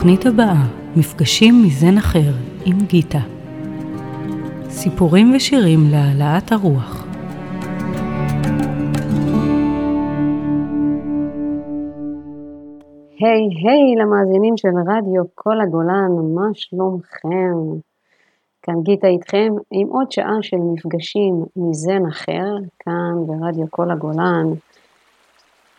[0.00, 0.66] בתוכנית הבאה,
[0.96, 2.32] מפגשים מזן אחר
[2.66, 3.18] עם גיטה.
[4.68, 7.06] סיפורים ושירים להעלאת הרוח.
[13.18, 17.78] היי היי למאזינים של רדיו כל הגולן, מה שלומכם?
[18.62, 24.46] כאן גיטה איתכם עם עוד שעה של מפגשים מזן אחר, כאן ברדיו כל הגולן.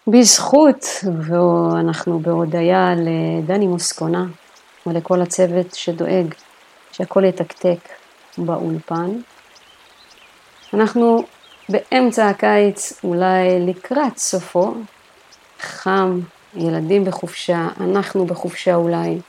[0.07, 0.85] בזכות,
[1.21, 4.25] ואנחנו בהודיה לדני מוסקונה
[4.85, 6.33] ולכל הצוות שדואג
[6.91, 7.79] שהכל יתקתק
[8.37, 9.09] באולפן.
[10.73, 11.23] אנחנו
[11.69, 14.73] באמצע הקיץ, אולי לקראת סופו,
[15.59, 16.19] חם,
[16.55, 19.19] ילדים בחופשה, אנחנו בחופשה אולי,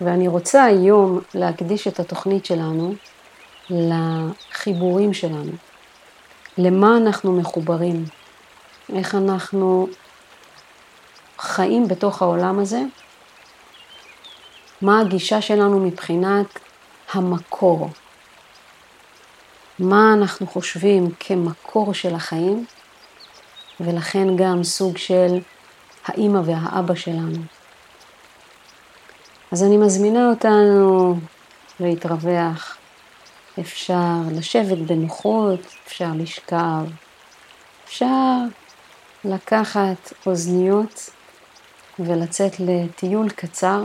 [0.00, 2.94] ואני רוצה היום להקדיש את התוכנית שלנו
[3.70, 5.52] לחיבורים שלנו,
[6.58, 8.04] למה אנחנו מחוברים,
[8.96, 9.88] איך אנחנו
[11.38, 12.80] חיים בתוך העולם הזה,
[14.82, 16.46] מה הגישה שלנו מבחינת
[17.12, 17.90] המקור,
[19.78, 22.66] מה אנחנו חושבים כמקור של החיים,
[23.80, 25.38] ולכן גם סוג של
[26.06, 27.42] האימא והאבא שלנו.
[29.52, 31.18] אז אני מזמינה אותנו
[31.80, 32.76] להתרווח.
[33.60, 36.84] אפשר לשבת בנוחות, אפשר לשכב,
[37.84, 38.36] אפשר
[39.24, 41.10] לקחת אוזניות
[41.98, 43.84] ולצאת לטיול קצר.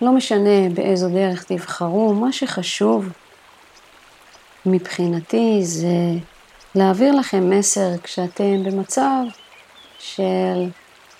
[0.00, 3.08] לא משנה באיזו דרך תבחרו, מה שחשוב
[4.66, 5.86] מבחינתי זה
[6.74, 9.22] להעביר לכם מסר כשאתם במצב
[9.98, 10.70] של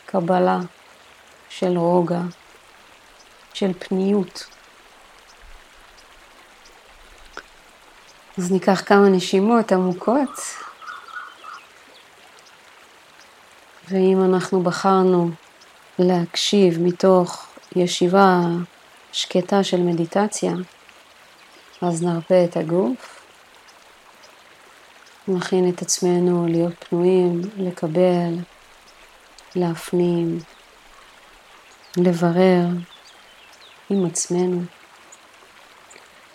[0.06, 0.58] קבלה,
[1.48, 2.20] של רוגע,
[3.54, 4.46] של פניות.
[8.38, 10.40] אז ניקח כמה נשימות עמוקות,
[13.88, 15.30] ואם אנחנו בחרנו
[15.98, 18.40] להקשיב מתוך ישיבה
[19.12, 20.52] שקטה של מדיטציה,
[21.82, 23.22] אז נרפה את הגוף,
[25.28, 28.34] נכין את עצמנו להיות פנויים, לקבל,
[29.54, 30.38] להפנים,
[31.96, 32.66] לברר
[33.90, 34.62] עם עצמנו.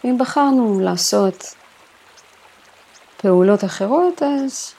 [0.05, 1.55] אם בחרנו לעשות
[3.21, 4.73] פעולות אחרות, אז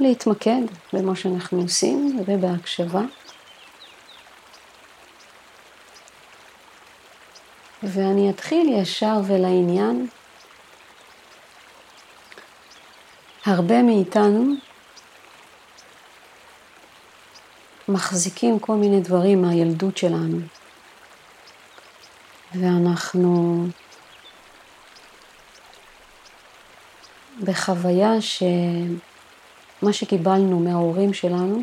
[0.00, 3.02] להתמקד במה שאנחנו עושים ובהקשבה.
[7.82, 10.08] ואני אתחיל ישר ולעניין.
[13.46, 14.54] הרבה מאיתנו
[17.88, 20.38] מחזיקים כל מיני דברים מהילדות שלנו.
[22.54, 23.64] ואנחנו
[27.44, 31.62] בחוויה שמה שקיבלנו מההורים שלנו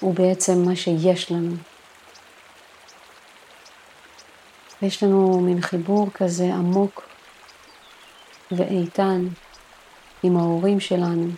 [0.00, 1.54] הוא בעצם מה שיש לנו.
[4.82, 7.08] יש לנו מין חיבור כזה עמוק
[8.52, 9.26] ואיתן
[10.22, 11.28] עם ההורים שלנו,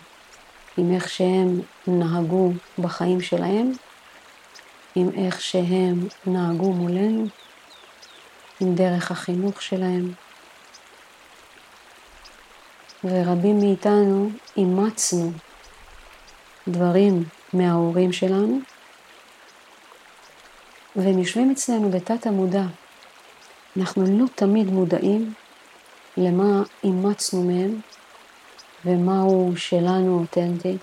[0.77, 3.71] עם איך שהם נהגו בחיים שלהם,
[4.95, 7.25] עם איך שהם נהגו מולנו,
[8.61, 10.11] עם דרך החינוך שלהם.
[13.03, 15.31] ורבים מאיתנו אימצנו
[16.67, 18.59] דברים מההורים שלנו,
[20.95, 22.63] והם יושבים אצלנו בתת המודע.
[23.77, 25.33] אנחנו לא תמיד מודעים
[26.17, 27.81] למה אימצנו מהם
[28.85, 30.77] ומהו שלנו אותנטי.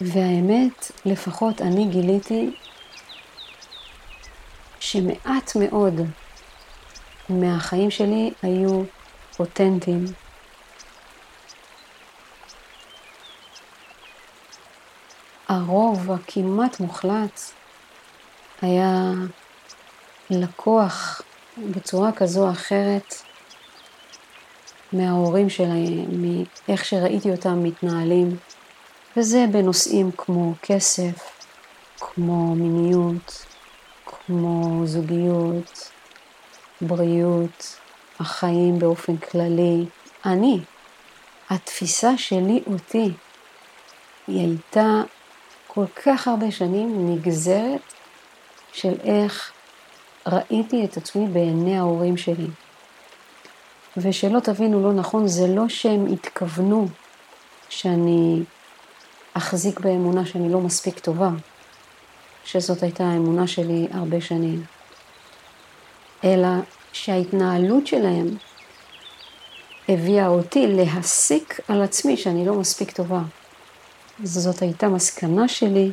[0.00, 2.50] והאמת, לפחות אני גיליתי
[4.80, 5.94] שמעט מאוד
[7.28, 8.82] מהחיים שלי היו
[9.38, 10.04] אותנטיים.
[15.48, 17.40] הרוב הכמעט מוחלט
[18.62, 19.10] היה
[20.30, 21.22] לקוח
[21.58, 23.14] בצורה כזו או אחרת
[24.92, 28.36] מההורים שלהם, מאיך שראיתי אותם מתנהלים,
[29.16, 31.46] וזה בנושאים כמו כסף,
[32.00, 33.46] כמו מיניות,
[34.06, 35.90] כמו זוגיות,
[36.80, 37.76] בריאות,
[38.20, 39.84] החיים באופן כללי.
[40.24, 40.60] אני,
[41.50, 43.10] התפיסה שלי אותי,
[44.26, 45.02] היא הייתה
[45.66, 47.80] כל כך הרבה שנים נגזרת
[48.72, 49.52] של איך
[50.26, 52.46] ראיתי את עצמי בעיני ההורים שלי.
[53.96, 56.88] ושלא תבינו לא נכון, זה לא שהם התכוונו
[57.68, 58.42] שאני
[59.34, 61.30] אחזיק באמונה שאני לא מספיק טובה,
[62.44, 64.64] שזאת הייתה האמונה שלי הרבה שנים,
[66.24, 66.48] אלא
[66.92, 68.26] שההתנהלות שלהם
[69.88, 73.22] הביאה אותי להסיק על עצמי שאני לא מספיק טובה.
[74.22, 75.90] זאת הייתה מסקנה שלי,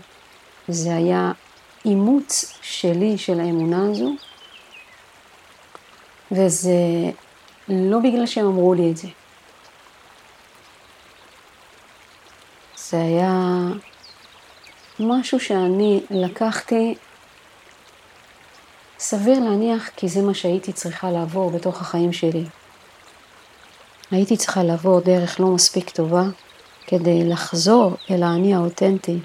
[0.67, 1.31] זה היה
[1.85, 4.15] אימוץ שלי של האמונה הזו,
[6.31, 6.71] וזה
[7.69, 9.07] לא בגלל שהם אמרו לי את זה.
[12.77, 13.57] זה היה
[14.99, 16.95] משהו שאני לקחתי,
[19.05, 22.45] סביר להניח כי זה מה שהייתי צריכה לעבור בתוך החיים שלי.
[24.11, 26.23] הייתי צריכה לעבור דרך לא מספיק טובה
[26.87, 29.19] כדי לחזור אל האני האותנטי,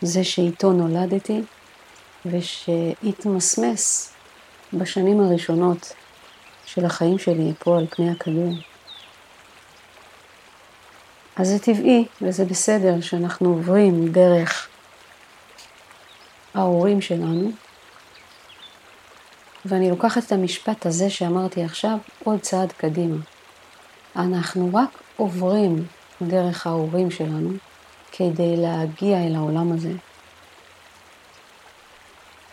[0.00, 1.42] זה שאיתו נולדתי
[2.26, 4.12] ושהתמסמס
[4.72, 5.92] בשנים הראשונות
[6.66, 8.52] של החיים שלי פה על פני הכדור.
[11.36, 14.68] אז זה טבעי וזה בסדר שאנחנו עוברים דרך
[16.54, 17.50] ההורים שלנו,
[19.64, 23.16] ואני לוקחת את המשפט הזה שאמרתי עכשיו עוד צעד קדימה.
[24.16, 25.84] אנחנו רק עוברים
[26.22, 27.50] דרך ההורים שלנו
[28.12, 29.92] כדי להגיע אל העולם הזה.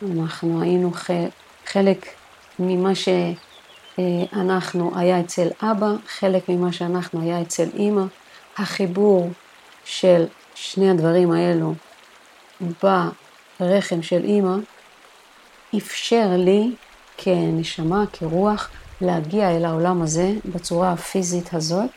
[0.02, 0.92] אנחנו היינו
[1.66, 2.06] חלק
[2.60, 8.04] ממה שאנחנו היה אצל אבא, חלק ממה שאנחנו היה אצל אימא.
[8.58, 9.30] החיבור
[9.86, 10.26] של
[10.56, 11.74] שני הדברים האלו
[13.60, 14.56] ברחם של אימא
[15.78, 16.72] אפשר לי
[17.22, 18.70] כנשמה, כרוח,
[19.02, 21.90] להגיע אל העולם הזה בצורה הפיזית הזאת.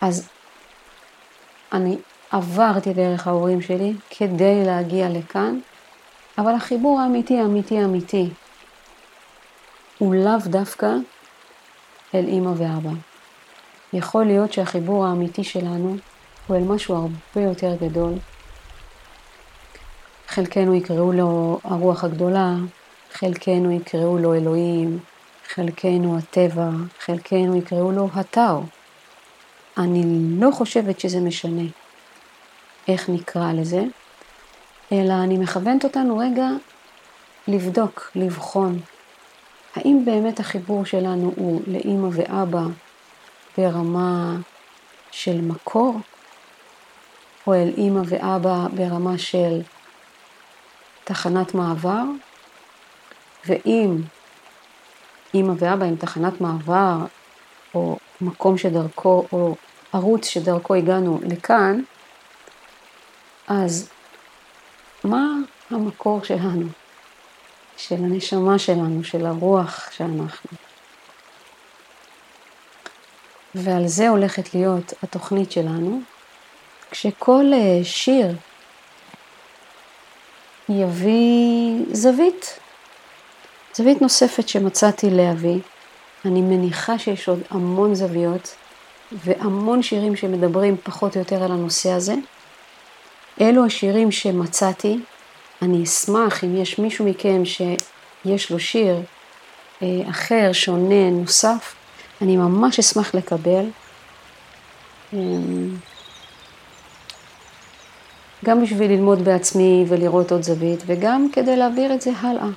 [0.00, 0.28] אז
[1.72, 1.96] אני
[2.30, 5.58] עברתי דרך ההורים שלי כדי להגיע לכאן,
[6.38, 8.28] אבל החיבור האמיתי, האמיתי, האמיתי,
[9.98, 10.94] הוא לאו דווקא
[12.14, 12.90] אל אימא ואבא.
[13.92, 15.96] יכול להיות שהחיבור האמיתי שלנו
[16.46, 18.12] הוא אל משהו הרבה יותר גדול.
[20.28, 22.54] חלקנו יקראו לו הרוח הגדולה,
[23.12, 24.98] חלקנו יקראו לו אלוהים,
[25.48, 26.68] חלקנו הטבע,
[27.00, 28.62] חלקנו יקראו לו הטאו.
[29.78, 30.02] אני
[30.40, 31.62] לא חושבת שזה משנה
[32.88, 33.82] איך נקרא לזה,
[34.92, 36.48] אלא אני מכוונת אותנו רגע
[37.48, 38.80] לבדוק, לבחון,
[39.76, 42.62] האם באמת החיבור שלנו הוא לאימא ואבא
[43.58, 44.36] ברמה
[45.10, 45.96] של מקור,
[47.46, 49.60] או אל אימא ואבא ברמה של
[51.04, 52.02] תחנת מעבר,
[53.46, 53.96] ואם
[55.34, 56.96] אימא ואבא הם תחנת מעבר,
[57.74, 59.54] או מקום שדרכו, או
[59.92, 61.80] ערוץ שדרכו הגענו לכאן,
[63.48, 63.90] אז
[65.04, 65.26] מה
[65.70, 66.66] המקור שלנו,
[67.76, 70.50] של הנשמה שלנו, של הרוח שאנחנו?
[73.54, 76.00] ועל זה הולכת להיות התוכנית שלנו,
[76.90, 78.36] כשכל אה, שיר
[80.68, 82.58] יביא זווית,
[83.74, 85.58] זווית נוספת שמצאתי להביא.
[86.24, 88.54] אני מניחה שיש עוד המון זוויות
[89.12, 92.14] והמון שירים שמדברים פחות או יותר על הנושא הזה.
[93.40, 94.98] אלו השירים שמצאתי.
[95.62, 99.00] אני אשמח אם יש מישהו מכם שיש לו שיר
[99.82, 101.74] אה, אחר, שונה, נוסף,
[102.22, 103.64] אני ממש אשמח לקבל.
[105.12, 105.76] אמ,
[108.44, 112.48] גם בשביל ללמוד בעצמי ולראות עוד זווית, וגם כדי להעביר את זה הלאה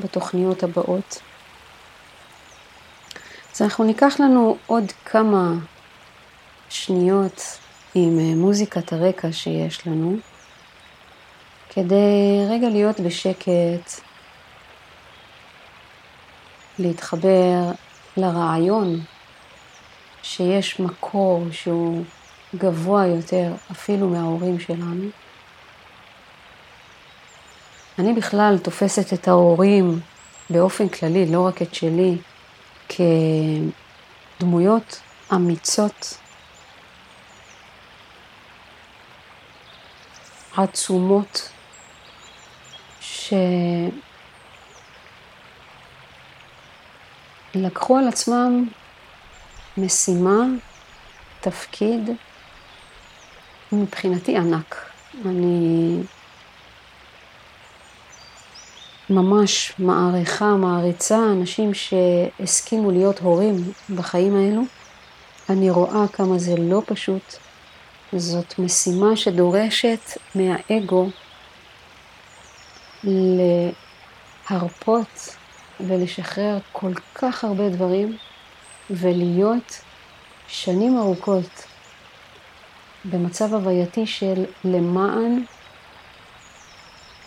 [0.00, 1.22] בתוכניות הבאות.
[3.54, 5.52] אז אנחנו ניקח לנו עוד כמה
[6.68, 7.58] שניות
[7.94, 10.16] עם אה, מוזיקת הרקע שיש לנו,
[11.70, 14.00] כדי רגע להיות בשקט,
[16.78, 17.72] להתחבר
[18.16, 19.00] לרעיון
[20.22, 22.04] שיש מקור שהוא
[22.54, 25.08] גבוה יותר אפילו מההורים שלנו.
[27.98, 30.00] אני בכלל תופסת את ההורים
[30.50, 32.16] באופן כללי, לא רק את שלי,
[34.38, 35.00] כדמויות
[35.34, 36.18] אמיצות,
[40.56, 41.50] עצומות,
[43.00, 43.32] ש...
[47.54, 48.68] לקחו על עצמם
[49.76, 50.40] משימה,
[51.40, 52.10] תפקיד,
[53.72, 54.76] מבחינתי ענק.
[55.26, 55.96] אני
[59.10, 64.62] ממש מעריכה, מעריצה אנשים שהסכימו להיות הורים בחיים האלו.
[65.50, 67.34] אני רואה כמה זה לא פשוט.
[68.12, 71.08] זאת משימה שדורשת מהאגו
[74.50, 75.36] להרפות
[75.80, 78.16] ולשחרר כל כך הרבה דברים
[78.90, 79.80] ולהיות
[80.48, 81.64] שנים ארוכות
[83.04, 85.44] במצב הווייתי של למען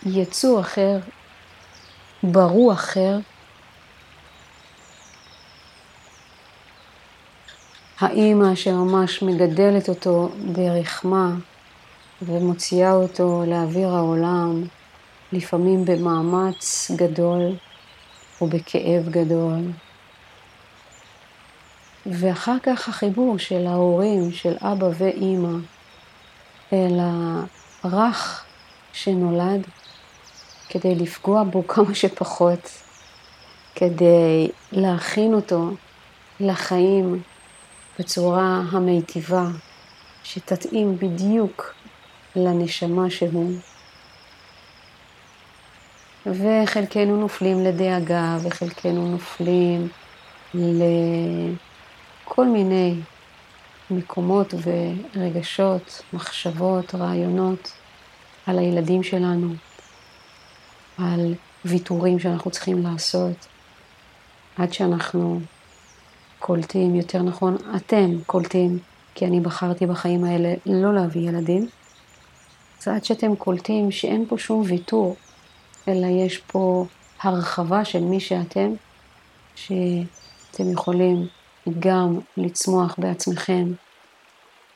[0.06, 1.00] יצוא אחר,
[2.24, 3.20] ברור אחר,
[8.00, 11.32] האימא שממש מגדלת אותו ברחמה
[12.22, 14.64] ומוציאה אותו לאוויר העולם,
[15.32, 17.56] לפעמים במאמץ גדול
[18.42, 19.60] ובכאב גדול.
[22.06, 25.58] ואחר כך החיבור של ההורים, של אבא ואימא,
[26.74, 27.00] אל
[27.84, 28.44] הרך
[28.94, 29.68] שנולד,
[30.72, 32.70] כדי לפגוע בו כמה שפחות,
[33.76, 35.70] כדי להכין אותו
[36.40, 37.22] לחיים
[38.00, 39.48] בצורה המיטיבה,
[40.24, 41.74] שתתאים בדיוק
[42.36, 43.54] לנשמה שהוא.
[46.26, 49.88] וחלקנו נופלים לדאגה, וחלקנו נופלים
[50.54, 52.96] לכל מיני
[53.92, 57.72] מקומות ורגשות, מחשבות, רעיונות
[58.46, 59.54] על הילדים שלנו,
[60.98, 61.34] על
[61.66, 63.48] ויתורים שאנחנו צריכים לעשות,
[64.58, 65.40] עד שאנחנו
[66.40, 68.80] קולטים, יותר נכון, אתם קולטים,
[69.16, 71.68] כי אני בחרתי בחיים האלה לא להביא ילדים,
[72.82, 75.16] אז עד שאתם קולטים שאין פה שום ויתור,
[75.88, 76.86] אלא יש פה
[77.22, 78.74] הרחבה של מי שאתם,
[79.56, 81.28] שאתם יכולים
[81.80, 83.74] גם לצמוח בעצמכם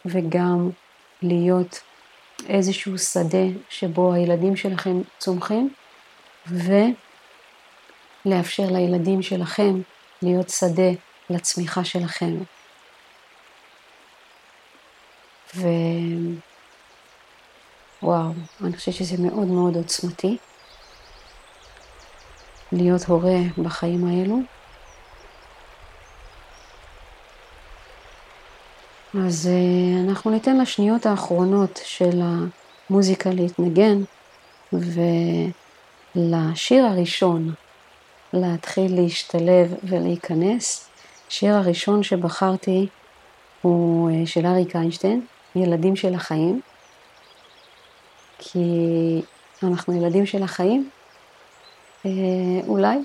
[0.05, 0.69] וגם
[1.21, 1.79] להיות
[2.47, 5.69] איזשהו שדה שבו הילדים שלכם צומחים,
[8.25, 9.81] ולאפשר לילדים שלכם
[10.21, 10.91] להיות שדה
[11.29, 12.35] לצמיחה שלכם.
[15.55, 16.35] ווואו,
[18.63, 20.37] אני חושבת שזה מאוד מאוד עוצמתי
[22.71, 24.39] להיות הורה בחיים האלו.
[29.27, 32.21] אז uh, אנחנו ניתן לשניות האחרונות של
[32.89, 34.01] המוזיקה להתנגן,
[36.15, 37.53] ולשיר הראשון
[38.33, 40.89] להתחיל להשתלב ולהיכנס.
[41.27, 42.87] השיר הראשון שבחרתי
[43.61, 46.61] הוא uh, של אריק איינשטיין, ילדים של החיים,
[48.37, 48.59] כי
[49.63, 50.89] אנחנו ילדים של החיים,
[52.03, 52.07] uh,
[52.67, 52.97] אולי,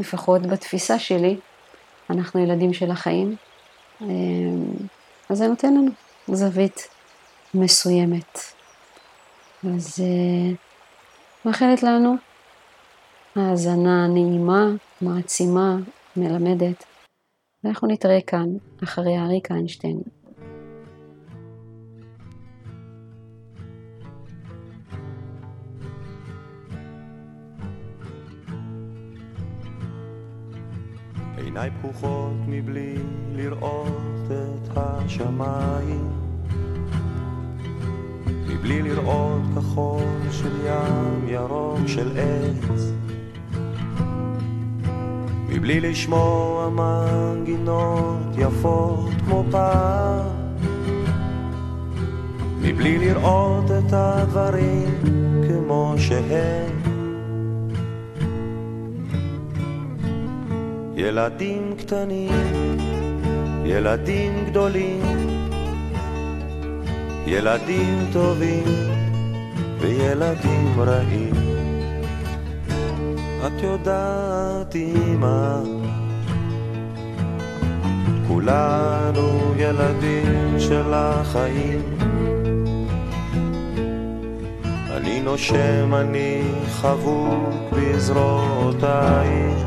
[0.00, 1.36] לפחות בתפיסה שלי,
[2.10, 3.36] אנחנו ילדים של החיים.
[4.00, 4.04] Uh,
[5.28, 5.90] אז זה נותן לנו
[6.28, 6.88] זווית
[7.54, 8.38] מסוימת.
[9.64, 10.04] אז
[11.44, 12.16] מאחלת לנו
[13.36, 14.66] האזנה נעימה,
[15.00, 15.76] מעצימה,
[16.16, 16.84] מלמדת,
[17.64, 18.46] ואנחנו נתראה כאן
[18.84, 20.00] אחרי אריק איינשטיין.
[31.36, 32.94] עיניי פקוחות מבלי
[33.32, 36.08] לראות את השמיים.
[38.26, 42.92] מבלי לראות כחול של ים ירוק של עץ
[45.54, 50.26] מבלי לשמוע מנגינות יפות כמו פעם
[52.60, 55.00] מבלי לראות את הדברים
[55.48, 56.82] כמו שהם
[60.96, 62.78] ילדים קטנים,
[63.64, 65.02] ילדים גדולים,
[67.26, 68.64] ילדים טובים
[69.80, 71.51] וילדים רעים.
[73.46, 75.56] את יודעת אמא,
[78.28, 81.82] כולנו ילדים של החיים.
[84.90, 89.66] אני נושם, אני חבוק בזרועותייך.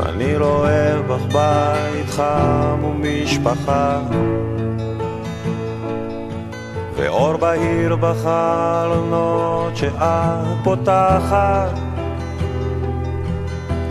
[0.00, 4.00] אני רואה בך בית חם ומשפחה
[7.04, 10.00] ואור בהיר בחלונות שאת
[10.64, 11.78] פותחת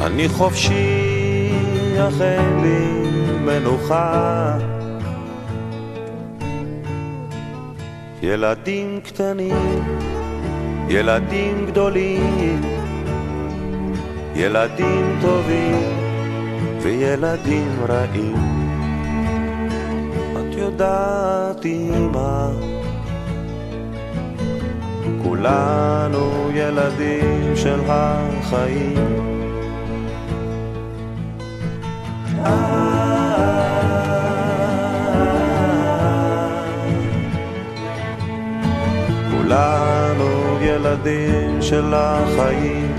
[0.01, 1.51] אני חופשי,
[2.00, 3.10] אך אין לי
[3.46, 4.58] מנוחה
[8.22, 9.84] ילדים קטנים,
[10.88, 12.62] ילדים גדולים,
[14.36, 15.75] ילדים טובים
[16.82, 18.36] וילדים רעים.
[20.36, 22.50] את יודעת אמא,
[25.44, 28.96] כולנו ילדים של החיים.
[39.32, 42.93] כולנו ילדים של החיים.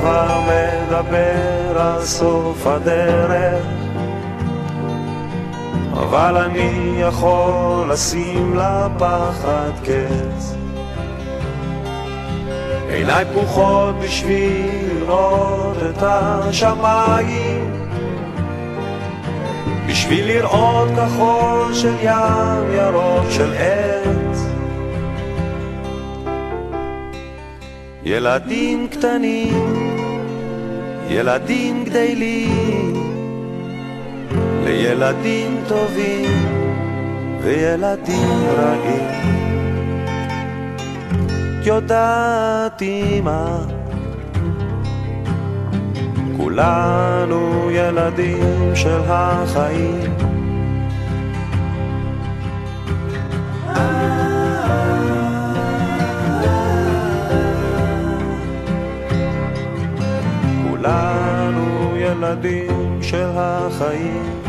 [0.00, 3.64] כבר מדבר על סוף הדרך.
[5.92, 10.54] אבל אני יכול לשים לפחד קץ.
[12.88, 17.86] עיניי פקוחות בשביל לראות את השמיים.
[19.86, 24.29] בשביל לראות כחול של ים ירוק של עץ
[28.10, 29.74] ילדים קטנים,
[31.08, 32.94] ילדים גדלים
[34.64, 36.30] לילדים טובים
[37.42, 39.10] וילדים רעים
[41.64, 43.58] יודעת אמא
[46.36, 50.14] כולנו ילדים של החיים
[62.30, 64.42] ילדים של החיים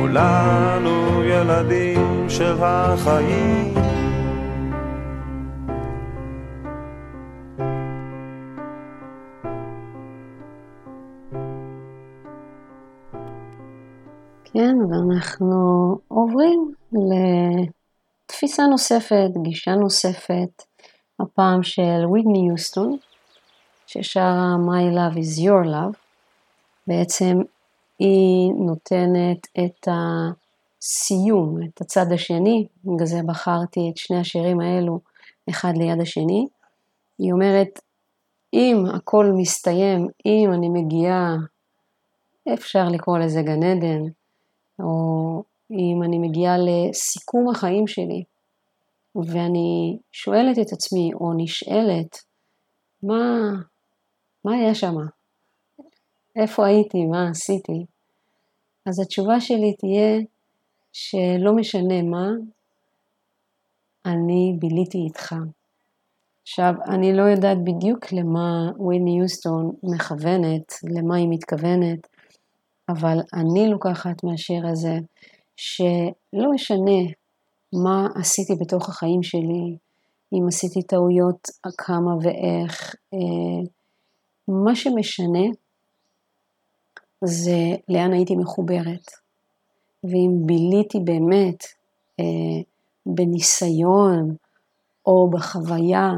[0.00, 3.74] כולנו ילדים של החיים.
[14.44, 20.62] כן, ואנחנו עוברים לתפיסה נוספת, גישה נוספת,
[21.20, 22.96] הפעם של וידני יוסטון,
[23.86, 25.96] ששרה My Love is Your Love.
[26.86, 27.38] בעצם
[27.98, 35.00] היא נותנת את הסיום, את הצד השני, בגלל זה בחרתי את שני השירים האלו
[35.50, 36.46] אחד ליד השני.
[37.18, 37.80] היא אומרת,
[38.52, 41.36] אם הכל מסתיים, אם אני מגיעה,
[42.54, 44.02] אפשר לקרוא לזה גן עדן,
[44.78, 48.24] או אם אני מגיעה לסיכום החיים שלי,
[49.14, 52.16] ואני שואלת את עצמי, או נשאלת,
[53.02, 53.50] מה,
[54.44, 54.94] מה היה שם?
[56.36, 57.86] איפה הייתי, מה עשיתי,
[58.86, 60.20] אז התשובה שלי תהיה
[60.92, 62.28] שלא משנה מה,
[64.06, 65.34] אני ביליתי איתך.
[66.42, 72.06] עכשיו, אני לא יודעת בדיוק למה וויני יוסטון מכוונת, למה היא מתכוונת,
[72.88, 74.98] אבל אני לוקחת מהשיר הזה
[75.56, 77.00] שלא משנה
[77.72, 79.76] מה עשיתי בתוך החיים שלי,
[80.32, 83.68] אם עשיתי טעויות כמה ואיך, אה,
[84.48, 85.48] מה שמשנה
[87.24, 89.10] זה לאן הייתי מחוברת.
[90.04, 91.64] ואם ביליתי באמת
[92.20, 92.62] אה,
[93.06, 94.36] בניסיון
[95.06, 96.10] או בחוויה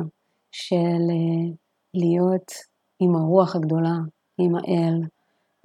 [0.52, 0.76] של
[1.10, 1.54] אה,
[1.94, 2.52] להיות
[3.00, 3.96] עם הרוח הגדולה,
[4.38, 5.00] עם האל,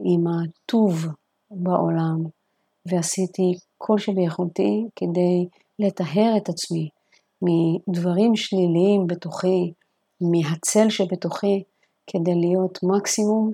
[0.03, 1.05] עם הטוב
[1.51, 2.23] בעולם,
[2.85, 5.47] ועשיתי כל שביכולתי כדי
[5.79, 6.89] לטהר את עצמי
[7.41, 9.73] מדברים שליליים בתוכי,
[10.21, 11.63] מהצל שבתוכי,
[12.07, 13.51] כדי להיות מקסימום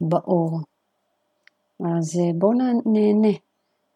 [0.00, 0.60] באור.
[1.80, 2.52] אז אה, בואו
[2.86, 3.38] נהנה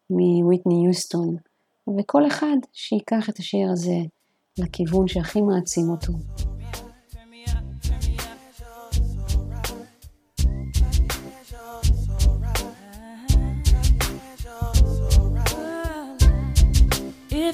[0.09, 1.35] מוויטני יוסטון,
[1.97, 3.97] וכל אחד שיקח את השיר הזה
[4.57, 6.13] לכיוון שהכי מעצים אותו.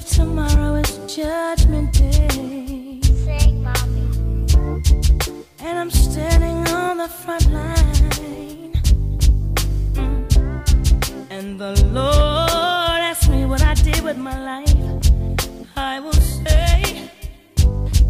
[0.00, 4.46] If tomorrow is judgment day, Sing, mommy.
[5.60, 8.72] and I'm standing on the front line.
[9.92, 11.26] Mm.
[11.28, 14.74] And the Lord asked me what I did with my life.
[15.76, 17.10] I will say,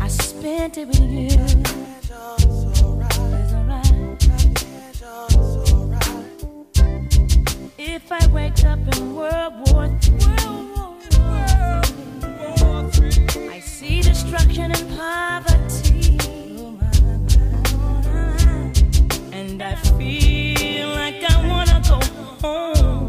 [0.00, 1.40] I spent it with you.
[7.78, 10.39] If I wake up in World War III,
[14.40, 16.18] destruction and poverty.
[19.32, 22.00] And I feel like I wanna go
[22.40, 23.08] home.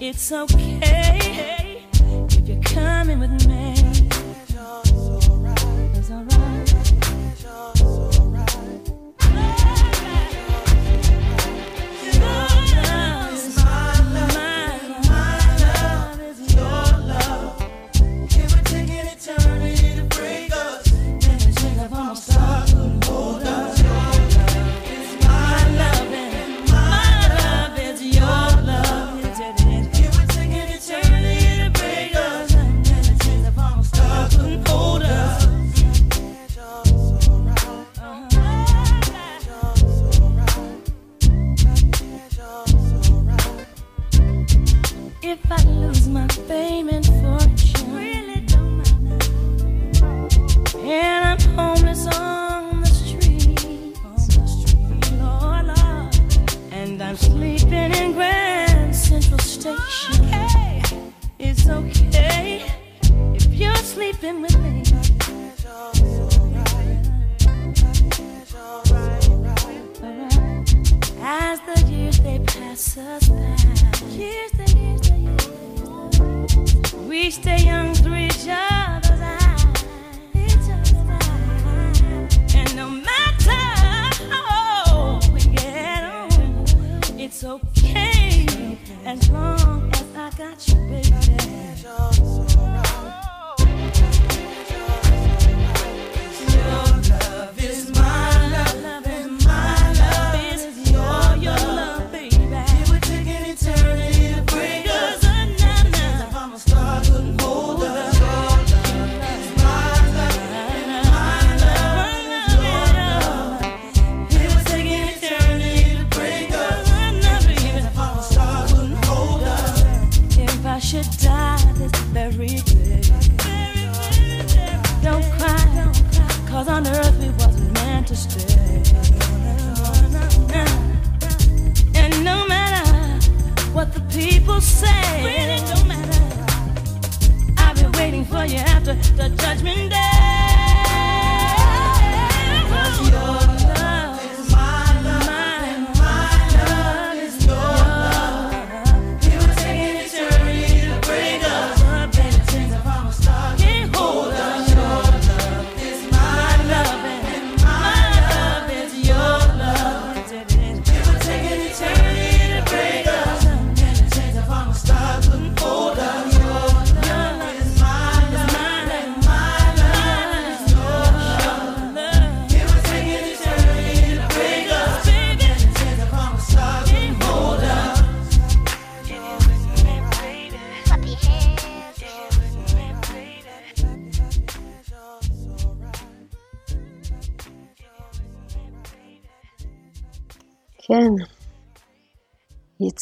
[0.00, 1.84] It's okay
[2.28, 3.77] if you're coming with me.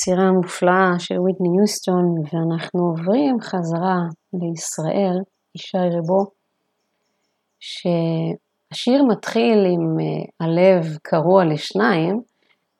[0.06, 3.98] יצירה מופלאה של ויטני יוסטון, ואנחנו עוברים חזרה
[4.32, 5.18] לישראל,
[5.54, 6.24] ישי רבו,
[7.60, 12.20] שהשיר מתחיל עם אה, הלב קרוע לשניים,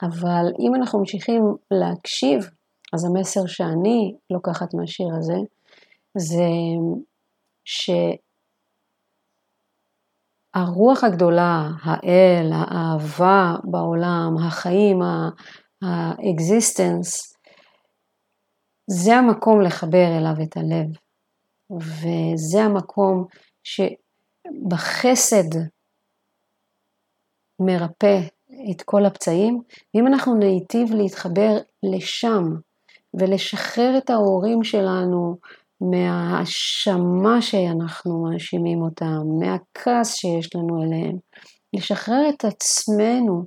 [0.03, 2.51] אבל אם אנחנו ממשיכים להקשיב,
[2.95, 5.39] אז המסר שאני לוקחת מהשיר הזה,
[6.19, 6.49] זה
[7.65, 7.91] ש...
[10.55, 15.03] הרוח הגדולה, האל, האהבה בעולם, החיים,
[15.83, 17.37] ה existence,
[18.91, 20.87] זה המקום לחבר אליו את הלב.
[21.71, 23.25] וזה המקום
[23.65, 25.59] שבחסד
[27.61, 28.19] מרפא
[28.71, 29.62] את כל הפצעים,
[29.95, 32.43] ואם אנחנו ניטיב להתחבר לשם
[33.15, 35.37] ולשחרר את ההורים שלנו
[35.81, 41.17] מההאשמה שאנחנו מאשימים אותם, מהכעס שיש לנו אליהם,
[41.77, 43.45] לשחרר את עצמנו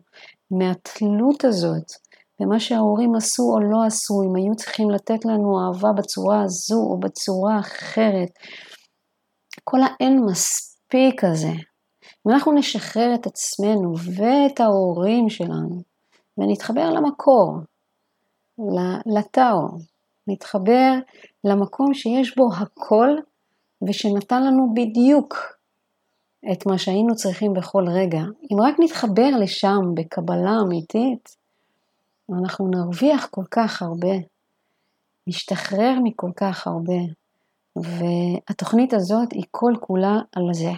[0.51, 2.08] מהתלות הזאת
[2.39, 6.99] במה שההורים עשו או לא עשו, אם היו צריכים לתת לנו אהבה בצורה הזו או
[6.99, 8.29] בצורה אחרת.
[9.63, 11.51] כל האין מספיק הזה.
[12.27, 15.81] אם אנחנו נשחרר את עצמנו ואת ההורים שלנו
[16.37, 17.57] ונתחבר למקור,
[19.17, 19.67] לטאו,
[20.27, 20.93] נתחבר
[21.43, 23.09] למקום שיש בו הכל
[23.87, 25.35] ושנתן לנו בדיוק
[26.51, 28.21] את מה שהיינו צריכים בכל רגע.
[28.51, 31.38] אם רק נתחבר לשם בקבלה אמיתית,
[32.33, 34.15] אנחנו נרוויח כל כך הרבה,
[35.27, 36.99] נשתחרר מכל כך הרבה,
[37.75, 40.71] והתוכנית הזאת היא כל כולה על זה.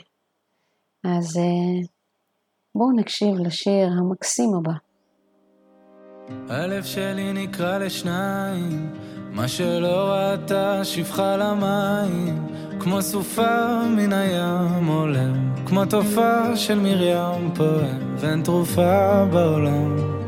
[1.04, 1.88] אז אה,
[2.76, 4.74] בואו נקשיב לשיר המקסים הבא.
[6.50, 8.94] הלב שלי נקרא לשניים
[9.32, 12.48] מה שלא ראתה שפחה למים,
[12.80, 20.21] כמו סופה מן הים עולם, כמו תופעה של מרים פועם, ואין תרופה בעולם.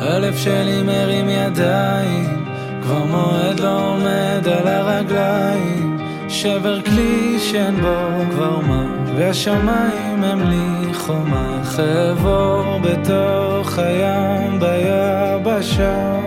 [0.00, 2.44] הלב שלי מרים ידיים,
[2.82, 10.94] כבר מועד לא עומד על הרגליים, שבר כלי שאין בו כבר מה, והשמיים הם לי
[10.94, 16.20] חומה, חבור בתוך הים ביבשה.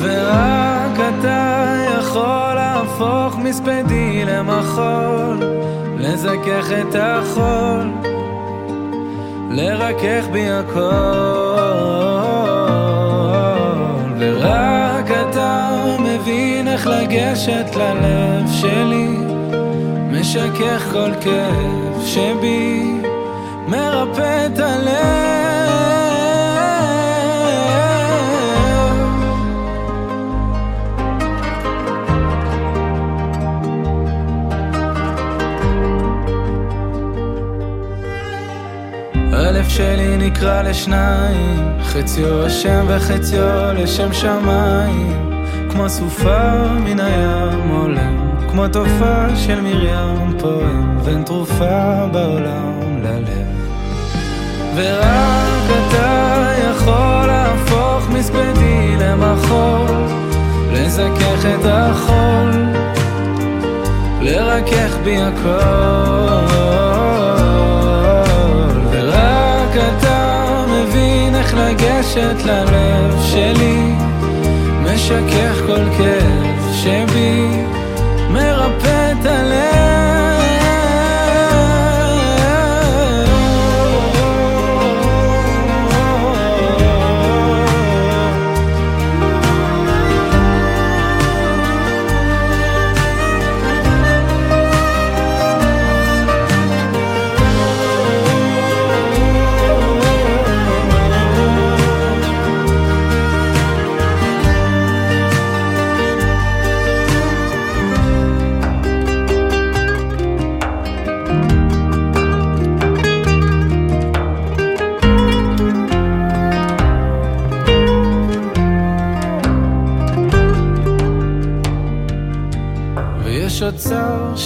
[0.00, 5.36] ורק אתה יכול להפוך מספדי למחול,
[5.98, 8.12] לזכך את החול,
[9.52, 10.82] לרכך בי הכל.
[14.18, 19.16] ורק אתה מבין איך לגשת ללב שלי,
[20.10, 22.92] משכך כל כאב שבי,
[23.68, 25.51] מרפא את הלב.
[39.76, 49.36] שלי נקרע לשניים, חציו השם וחציו לשם שמיים, כמו סופה מן הים עולם, כמו תופעה
[49.36, 53.46] של מרים פועם, ואין תרופה בעולם ללב.
[54.74, 59.96] ורק אתה יכול להפוך מספדי למחול,
[60.72, 62.50] לזכך את החול,
[64.20, 66.91] לרכך בי הכל.
[71.52, 73.94] איך לגשת ללב שלי,
[74.82, 77.62] משכך כל כאב שבי,
[78.30, 79.91] מרפא את הלב.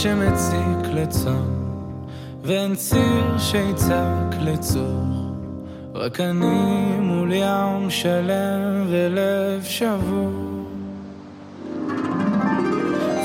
[0.06, 1.46] שמציק לצום,
[2.44, 5.32] ואין ציר שיצעק לצור.
[5.94, 10.66] רק אני מול ים שלם ולב שבור.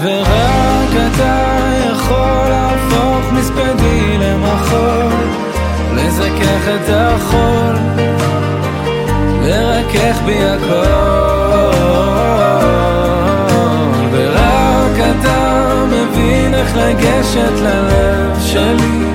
[0.03, 1.59] ורק אתה
[1.91, 5.13] יכול להפוך מספדי למחול,
[5.95, 7.75] לזכך את החול,
[9.43, 11.40] לרכך בי הכל.
[16.61, 19.05] איך לגשת ללב שלי,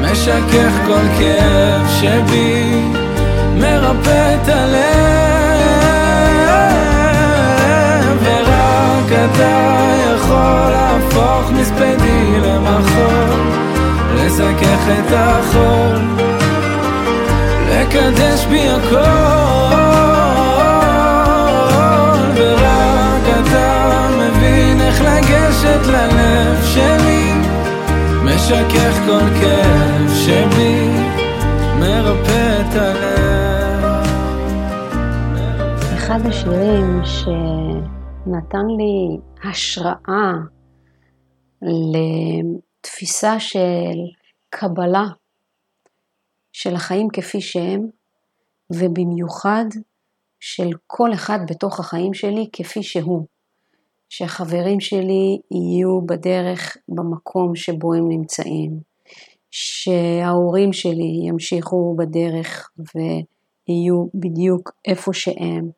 [0.00, 2.82] משכך כל כאב שבי,
[3.54, 4.78] מרפא את הלב.
[8.22, 13.40] ורק אתה יכול להפוך מספדי למחול,
[14.14, 15.98] לזכך את החול,
[17.70, 19.97] לקדש בי הכל.
[25.68, 27.32] לגשת ללב שלי,
[28.24, 30.88] משכך כל כאב שבי,
[31.80, 34.06] מרפא את הלב.
[35.94, 40.32] אחד השירים שנתן לי השראה
[41.62, 43.98] לתפיסה של
[44.50, 45.06] קבלה
[46.52, 47.86] של החיים כפי שהם,
[48.70, 49.64] ובמיוחד
[50.40, 53.37] של כל אחד בתוך החיים שלי כפי שהוא.
[54.08, 58.80] שהחברים שלי יהיו בדרך במקום שבו הם נמצאים,
[59.50, 65.70] שההורים שלי ימשיכו בדרך ויהיו בדיוק איפה שהם,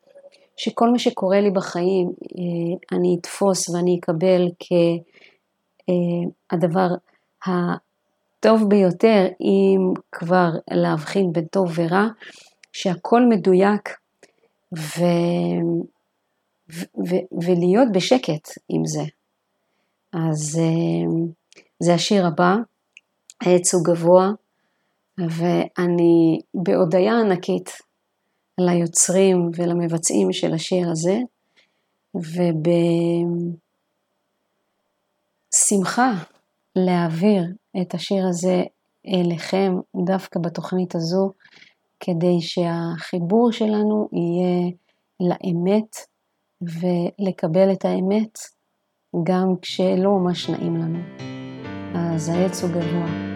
[0.57, 4.49] שכל מה שקורה לי בחיים אה, אני אתפוס ואני אקבל
[6.49, 6.87] כהדבר
[7.45, 12.07] הטוב ביותר, אם כבר להבחין בין טוב ורע,
[12.73, 13.89] שהכל מדויק
[14.77, 15.03] ו...
[16.97, 19.03] ו- ולהיות בשקט עם זה.
[20.13, 20.59] אז
[21.79, 22.55] זה השיר הבא,
[23.41, 24.31] העץ הוא גבוה,
[25.17, 27.69] ואני בהודיה ענקית
[28.57, 31.17] ליוצרים ולמבצעים של השיר הזה,
[35.53, 36.11] ובשמחה
[36.75, 37.43] להעביר
[37.81, 38.63] את השיר הזה
[39.07, 39.73] אליכם
[40.05, 41.31] דווקא בתוכנית הזו,
[41.99, 44.71] כדי שהחיבור שלנו יהיה
[45.19, 46.10] לאמת
[46.61, 48.39] ולקבל את האמת
[49.23, 50.99] גם כשלא ממש נעים לנו.
[51.95, 53.30] אז העץ הוא גבוה.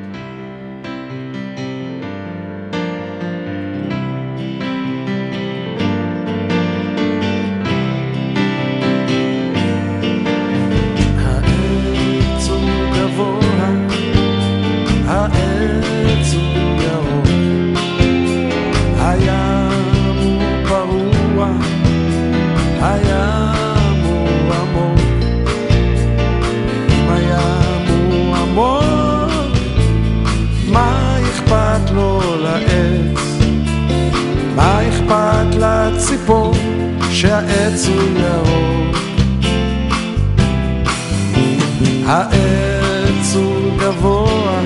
[42.07, 44.59] העץ הוא גבוה,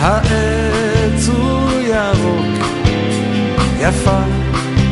[0.00, 2.66] העץ הוא ירוק,
[3.80, 4.20] יפה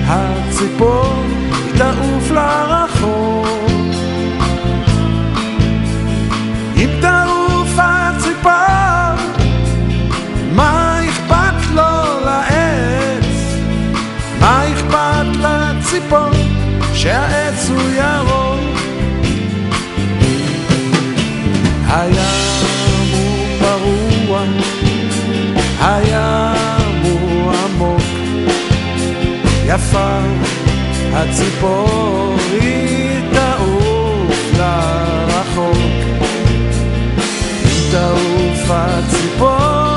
[0.06, 1.24] הציפור,
[1.66, 3.46] היא תעוף לרחוק.
[6.76, 8.50] אם תעוף הציפור,
[10.52, 13.54] מה אכפת לו לעץ?
[14.40, 16.30] מה אכפת לציפור
[16.94, 18.29] שהעץ הוא ירוק?
[31.12, 35.76] הציפור היא תעוף לרחוק
[37.64, 39.90] אם תעוף הציפור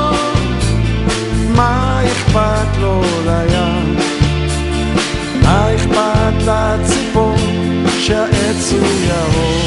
[1.56, 3.96] מה אכפת לו לים?
[5.42, 7.36] מה אכפת לציפור
[7.98, 9.63] שהעץ הוא ירוק?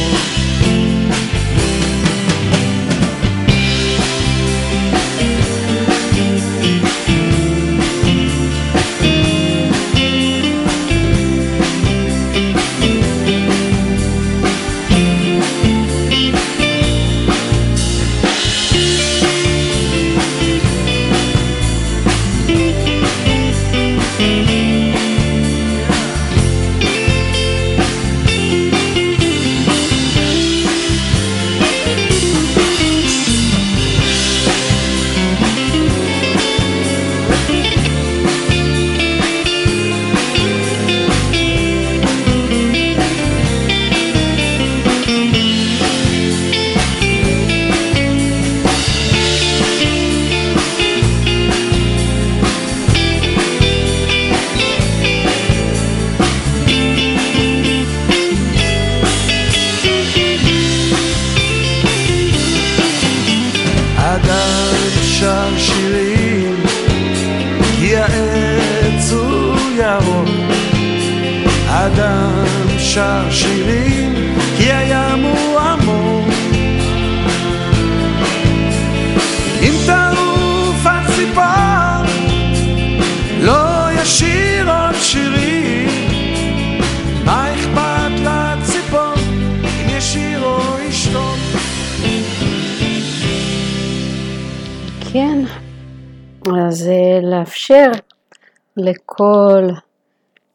[98.90, 99.68] לכל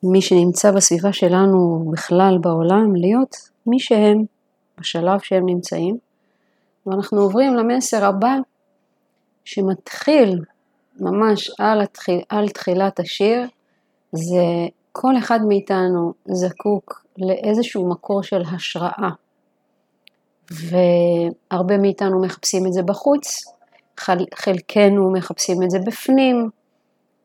[0.03, 4.25] מי שנמצא בסביבה שלנו בכלל בעולם להיות מי שהם
[4.79, 5.99] בשלב שהם נמצאים.
[6.87, 8.35] ואנחנו עוברים למסר הבא
[9.45, 10.40] שמתחיל
[11.01, 13.47] ממש על, התחיל, על תחילת השיר,
[14.12, 14.45] זה
[14.92, 19.11] כל אחד מאיתנו זקוק לאיזשהו מקור של השראה.
[20.51, 23.45] והרבה מאיתנו מחפשים את זה בחוץ,
[24.01, 26.51] חל- חלקנו מחפשים את זה בפנים.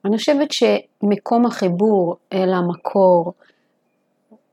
[0.08, 3.34] אני חושבת שמקום החיבור אל המקור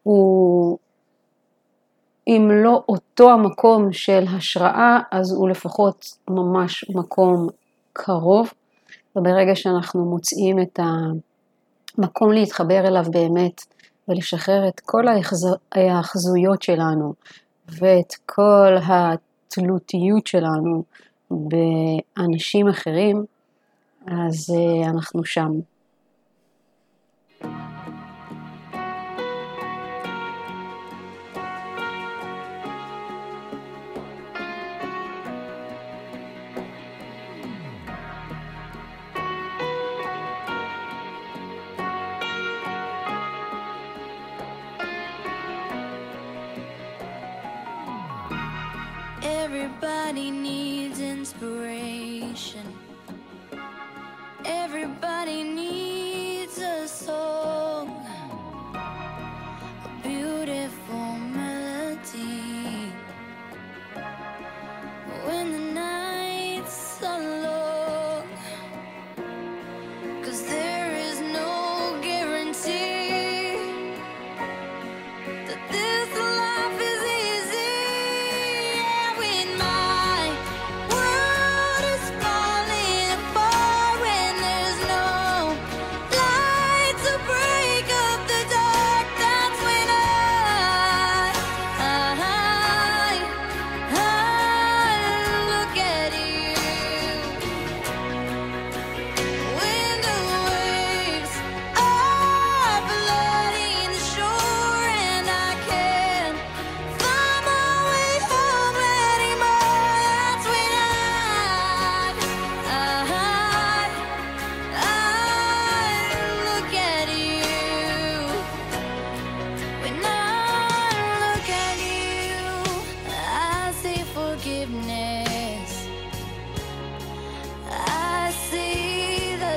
[0.03, 0.79] הוא,
[2.27, 7.49] אם לא אותו המקום של השראה, אז הוא לפחות ממש מקום
[7.93, 8.53] קרוב.
[9.17, 10.79] וברגע שאנחנו מוצאים את
[11.99, 13.61] המקום להתחבר אליו באמת
[14.09, 17.14] ולשחרר את כל ההאחז- ההאחזויות שלנו
[17.69, 20.83] ואת כל התלותיות שלנו
[21.31, 23.25] באנשים אחרים,
[24.07, 25.51] אז אה, אנחנו שם.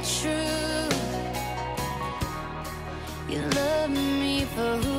[0.01, 0.93] truth.
[3.29, 4.96] You love me for who.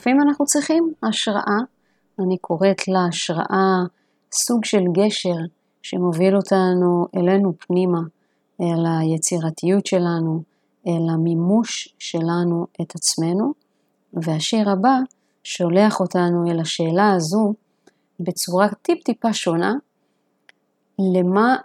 [0.00, 1.58] לפעמים אנחנו צריכים השראה.
[2.18, 3.84] אני קוראת לה השראה
[4.32, 5.36] סוג של גשר
[5.82, 8.00] שמוביל אותנו אלינו פנימה,
[8.60, 10.42] אל היצירתיות שלנו,
[10.86, 13.52] אל המימוש שלנו את עצמנו.
[14.12, 14.98] והשיר הבא
[15.44, 17.54] שולח אותנו אל השאלה הזו
[18.20, 19.74] בצורה טיפ-טיפה שונה,
[20.98, 21.56] למה,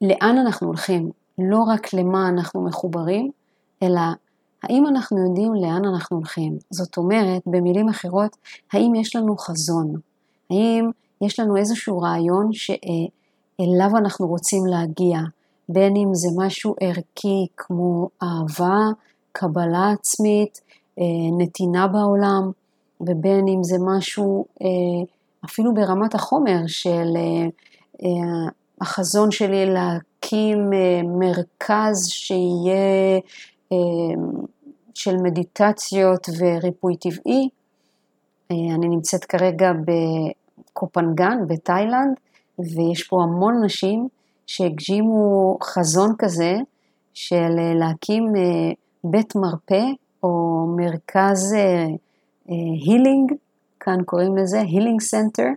[0.00, 3.30] לאן אנחנו הולכים, לא רק למה אנחנו מחוברים,
[3.82, 4.00] אלא
[4.68, 6.58] האם אנחנו יודעים לאן אנחנו הולכים.
[6.70, 8.36] זאת אומרת, במילים אחרות,
[8.72, 9.94] האם יש לנו חזון?
[10.50, 10.90] האם
[11.20, 15.18] יש לנו איזשהו רעיון שאליו אנחנו רוצים להגיע,
[15.68, 18.78] בין אם זה משהו ערכי כמו אהבה,
[19.32, 20.60] קבלה עצמית,
[20.98, 21.04] אה,
[21.38, 22.50] נתינה בעולם,
[23.00, 24.66] ובין אם זה משהו אה,
[25.44, 27.46] אפילו ברמת החומר של אה,
[28.02, 28.50] אה,
[28.80, 33.20] החזון שלי להקים אה, מרכז שיהיה
[33.72, 33.76] אה,
[34.96, 37.48] של מדיטציות וריפוי טבעי.
[38.50, 39.72] אה, אני נמצאת כרגע
[40.72, 42.16] בקופנגן, בתאילנד,
[42.58, 44.08] ויש פה המון נשים
[44.46, 46.54] שהגשימו חזון כזה
[47.14, 48.70] של אה, להקים אה,
[49.04, 49.84] בית מרפא
[50.22, 51.54] או מרכז
[52.46, 53.32] healing,
[53.80, 55.48] כאן קוראים לזה healing center,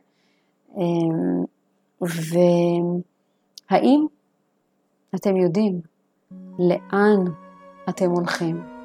[3.71, 4.05] והאם
[5.15, 5.81] אתם יודעים
[6.59, 7.25] לאן
[7.89, 8.78] אתם הולכים?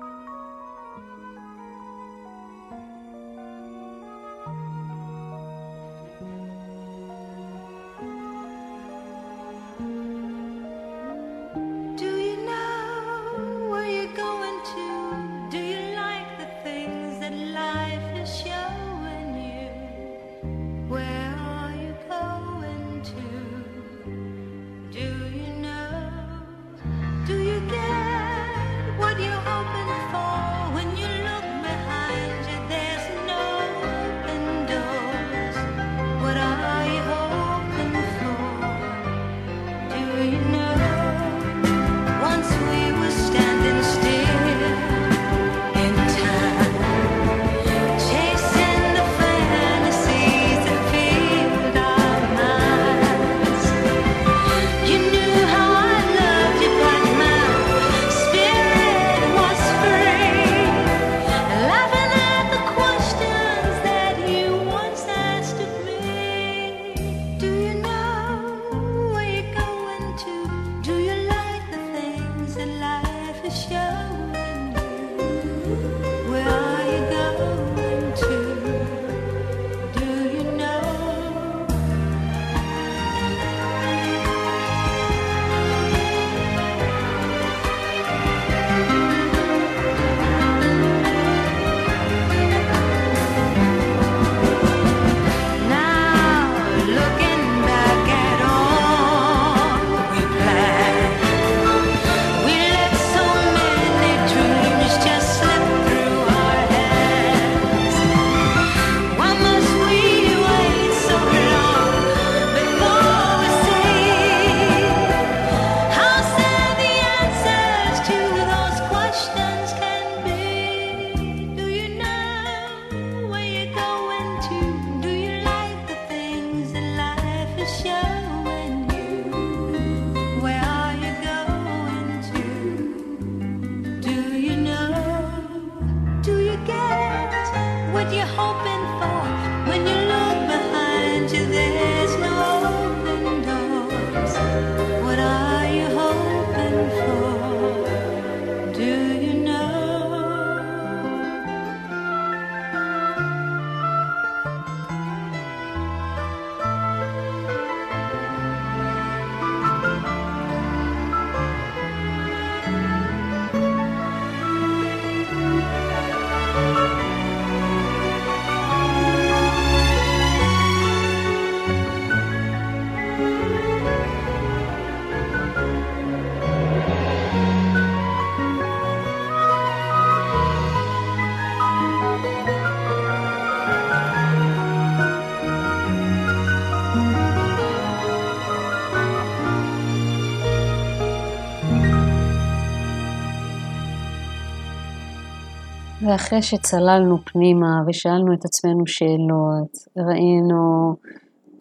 [196.07, 200.94] ואחרי שצללנו פנימה ושאלנו את עצמנו שאלות, ראינו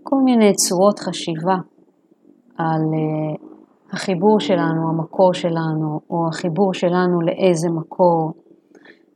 [0.04, 1.56] כל מיני צורות חשיבה
[2.58, 3.36] על אה,
[3.92, 8.34] החיבור שלנו, המקור שלנו, או החיבור שלנו לאיזה מקור.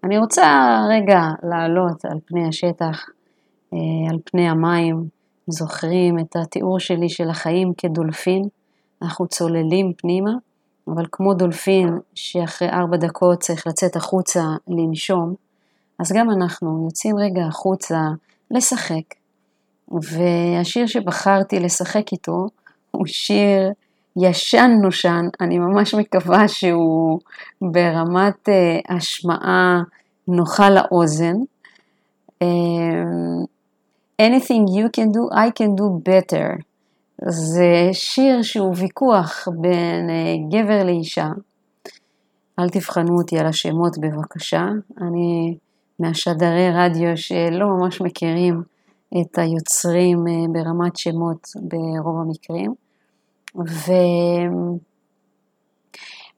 [0.03, 3.05] אני רוצה רגע לעלות על פני השטח,
[3.73, 5.17] אה, על פני המים.
[5.47, 8.41] זוכרים את התיאור שלי של החיים כדולפין?
[9.01, 10.32] אנחנו צוללים פנימה,
[10.88, 15.33] אבל כמו דולפין שאחרי ארבע דקות צריך לצאת החוצה לנשום,
[15.99, 17.99] אז גם אנחנו יוצאים רגע החוצה
[18.51, 19.13] לשחק.
[19.91, 22.47] והשיר שבחרתי לשחק איתו
[22.91, 23.71] הוא שיר
[24.17, 27.19] ישן נושן, אני ממש מקווה שהוא
[27.61, 29.81] ברמת uh, השמעה
[30.27, 31.35] נוחה לאוזן.
[32.43, 33.47] Um,
[34.19, 36.59] Anything you can do, I can do better.
[37.26, 41.28] זה שיר שהוא ויכוח בין uh, גבר לאישה.
[42.59, 44.65] אל תבחנו אותי על השמות בבקשה,
[45.01, 45.57] אני
[45.99, 48.63] מהשדרי רדיו שלא ממש מכירים
[49.22, 52.74] את היוצרים uh, ברמת שמות ברוב המקרים.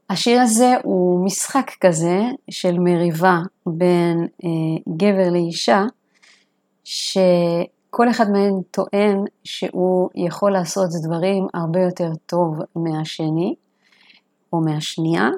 [0.09, 2.19] והשיר הזה הוא משחק כזה
[2.49, 4.49] של מריבה בין אה,
[4.97, 5.83] גבר לאישה,
[7.89, 13.55] שכל אחד מהם טוען שהוא יכול לעשות דברים הרבה יותר טוב מהשני
[14.53, 15.29] או מהשנייה,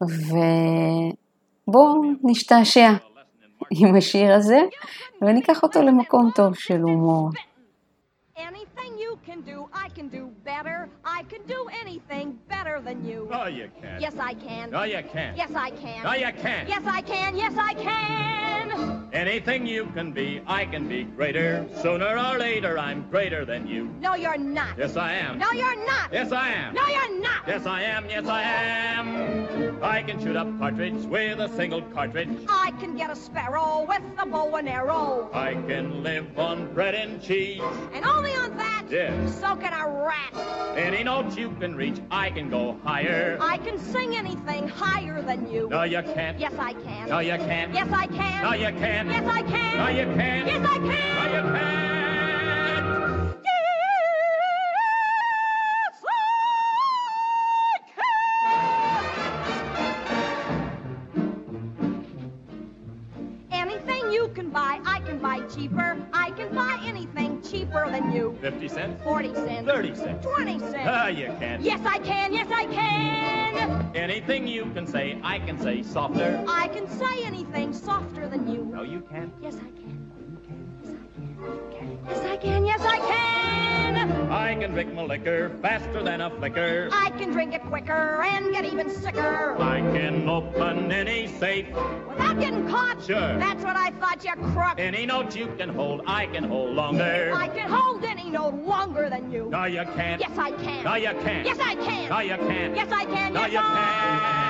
[0.00, 1.12] ובואו
[2.22, 2.88] נשתעשע
[3.70, 4.58] עם השיר הזה
[5.22, 7.30] וניקח אותו למקום טוב של הומור.
[10.50, 10.88] Better.
[11.04, 13.28] I can do anything better than you.
[13.30, 14.00] No, you can't.
[14.00, 14.70] Yes, I can.
[14.70, 15.36] No, you can't.
[15.36, 16.02] Yes, I can.
[16.02, 16.68] No, you can't.
[16.68, 17.36] Yes, I can.
[17.36, 19.08] Yes, I can.
[19.12, 21.66] Anything you can be, I can be greater.
[21.82, 23.82] Sooner or later, I'm greater than you.
[24.00, 24.76] No, you're not.
[24.76, 25.38] Yes, I am.
[25.38, 26.12] No, you're not.
[26.12, 26.74] Yes, I am.
[26.74, 27.42] No, you're not.
[27.46, 28.08] Yes, I am.
[28.08, 29.82] Yes, I am.
[29.82, 32.28] I can shoot a partridge with a single cartridge.
[32.48, 35.30] I can get a sparrow with a bow and arrow.
[35.32, 37.62] I can live on bread and cheese.
[37.92, 39.40] And only on that, Yes.
[39.40, 40.32] so can a rat.
[40.76, 43.36] Any note you can reach, I can go higher.
[43.40, 45.68] I can sing anything higher than you.
[45.68, 46.38] No, you can't.
[46.38, 47.08] Yes, I can.
[47.08, 47.74] No, you can't.
[47.74, 48.42] Yes, I can.
[48.42, 49.08] No, you can't.
[49.08, 49.76] Yes, I can.
[49.76, 50.46] No, you can't.
[50.46, 51.32] Yes, I can.
[51.32, 51.99] No, you can't.
[68.40, 69.02] 50 cents?
[69.04, 69.66] 40 cents.
[69.68, 70.26] 30 cents.
[70.26, 70.76] 20 cents.
[70.78, 71.62] Ah, you can't.
[71.62, 72.32] Yes, I can.
[72.32, 73.90] Yes, I can.
[73.94, 76.42] Anything you can say, I can say softer.
[76.48, 78.64] I can say anything softer than you.
[78.64, 79.32] No, you can't.
[79.42, 80.10] Yes, I can.
[80.30, 80.68] You can.
[80.82, 81.50] Yes, I can.
[81.50, 81.98] You can.
[82.08, 82.66] Yes, I can.
[82.66, 83.29] Yes, I can
[84.82, 86.88] drink my liquor faster than a flicker.
[86.90, 91.66] I can drink it quicker and get even sicker I can open any safe.
[92.08, 93.04] without getting caught.
[93.04, 93.38] Sure.
[93.38, 94.78] That's what I thought, you crook.
[94.78, 97.32] Any note you can hold, I can hold longer.
[97.34, 99.50] I can hold any note longer than you.
[99.50, 100.20] No, you can't.
[100.20, 100.84] Yes, I can.
[100.84, 101.46] No, you can't.
[101.46, 102.08] Yes, I can.
[102.08, 102.76] No, you can't.
[102.76, 103.32] Yes, I can.
[103.34, 104.46] No, yes, you I...
[104.46, 104.49] I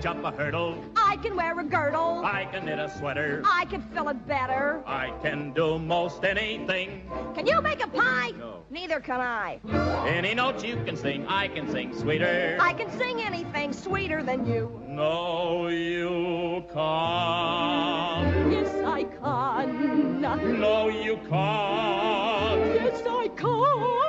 [0.00, 0.82] jump a hurdle.
[0.96, 2.24] I can wear a girdle.
[2.24, 3.42] I can knit a sweater.
[3.44, 4.82] I can fill it better.
[4.86, 7.08] I can do most anything.
[7.34, 8.32] Can you make a pie?
[8.38, 8.62] No.
[8.70, 9.60] Neither can I.
[10.06, 12.56] Any notes you can sing, I can sing sweeter.
[12.60, 14.82] I can sing anything sweeter than you.
[14.88, 18.52] No, you can't.
[18.52, 20.20] Yes, I can.
[20.60, 22.74] No, you can't.
[22.82, 23.99] Yes, I can.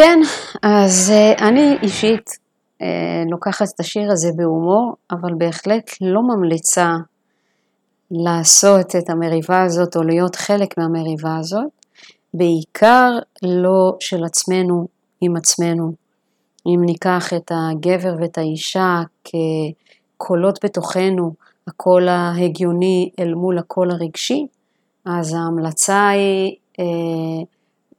[0.00, 0.18] כן,
[0.62, 2.30] אז אה, אני אישית
[2.82, 6.90] אה, לוקחת את השיר הזה בהומור, אבל בהחלט לא ממליצה
[8.10, 11.66] לעשות את המריבה הזאת או להיות חלק מהמריבה הזאת,
[12.34, 13.10] בעיקר
[13.42, 14.86] לא של עצמנו
[15.20, 15.92] עם עצמנו.
[16.66, 21.34] אם ניקח את הגבר ואת האישה כקולות בתוכנו,
[21.68, 24.46] הקול ההגיוני אל מול הקול הרגשי,
[25.04, 27.44] אז ההמלצה היא אה,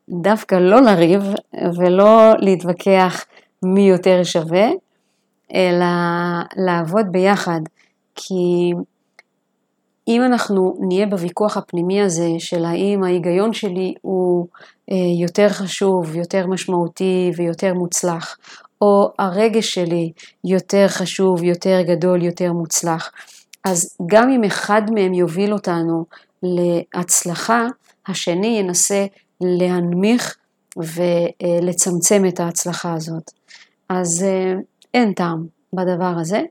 [0.10, 1.24] דווקא לא לריב
[1.78, 3.26] ולא להתווכח
[3.64, 4.70] מי יותר שווה,
[5.54, 5.86] אלא
[6.58, 7.62] לעבוד ביחד.
[8.16, 8.72] כי
[10.08, 14.48] אם אנחנו נהיה בוויכוח הפנימי הזה של האם ההיגיון שלי הוא
[14.92, 18.38] אה, יותר חשוב, יותר משמעותי ויותר מוצלח,
[18.82, 20.12] או הרגש שלי
[20.46, 23.12] יותר חשוב, יותר גדול, יותר מוצלח,
[23.66, 26.06] אז גם אם אחד מהם יוביל אותנו
[26.44, 27.68] להצלחה,
[28.08, 29.06] השני ינסה
[29.42, 30.38] להנמיך
[30.78, 33.32] ולצמצם את ההצלחה הזאת.
[33.90, 34.54] אז אה,
[34.94, 36.42] אין טעם בדבר הזה.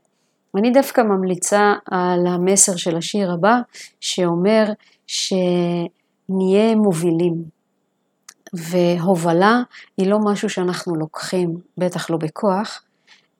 [0.55, 3.55] אני דווקא ממליצה על המסר של השיר הבא,
[3.99, 4.63] שאומר
[5.07, 7.43] שנהיה מובילים.
[8.53, 9.61] והובלה
[9.97, 12.83] היא לא משהו שאנחנו לוקחים, בטח לא בכוח,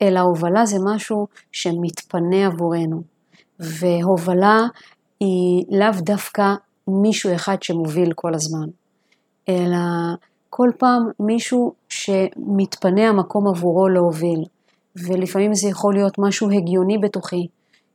[0.01, 3.01] אלא הובלה זה משהו שמתפנה עבורנו.
[3.59, 4.59] והובלה
[5.19, 6.53] היא לאו דווקא
[6.87, 8.67] מישהו אחד שמוביל כל הזמן,
[9.49, 9.77] אלא
[10.49, 14.43] כל פעם מישהו שמתפנה המקום עבורו להוביל.
[14.95, 17.47] ולפעמים זה יכול להיות משהו הגיוני בתוכי,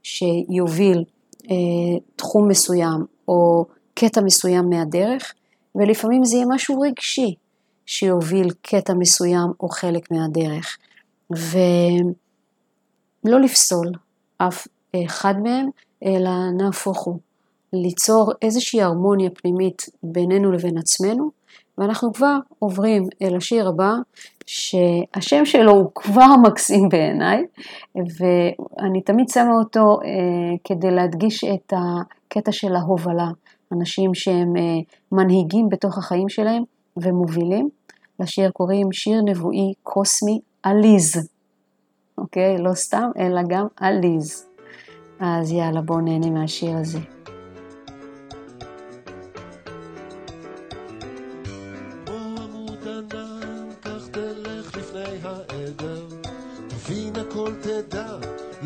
[0.03, 1.05] שיוביל
[1.51, 1.57] אה,
[2.17, 5.35] תחום מסוים או קטע מסוים מהדרך,
[5.75, 7.35] ולפעמים זה יהיה משהו רגשי,
[7.87, 10.79] שיוביל קטע מסוים או חלק מהדרך.
[11.31, 12.11] ולא
[13.41, 13.87] לפסול
[14.39, 14.69] אף
[15.05, 15.69] אחד מהם,
[16.05, 17.19] אלא נהפוך הוא,
[17.73, 21.31] ליצור איזושהי הרמוניה פנימית בינינו לבין עצמנו,
[21.79, 23.93] ואנחנו כבר עוברים אל השיר הבא,
[24.47, 27.45] שהשם שלו הוא כבר מקסים בעיניי,
[27.97, 33.29] ואני תמיד שמה אותו אה, כדי להדגיש את הקטע של ההובלה,
[33.73, 34.63] אנשים שהם אה,
[35.13, 36.63] מנהיגים בתוך החיים שלהם
[36.97, 37.69] ומובילים.
[38.21, 41.29] לשיר קוראים שיר נבואי קוסמי עליז,
[42.19, 42.59] אוקיי?
[42.59, 44.47] לא סתם, אלא גם עליז.
[45.21, 47.14] אז יאללה, בואו נהנה מהשיר הזה.